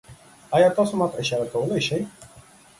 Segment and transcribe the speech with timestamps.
[0.55, 1.99] ایا تاسو ما ته اشاره کولی شئ؟